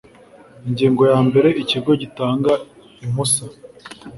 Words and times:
Ingingo 0.67 1.01
ya 1.11 1.19
mbere 1.27 1.49
Ikigo 1.61 1.91
gitanga 2.01 2.51
impusa 3.05 3.43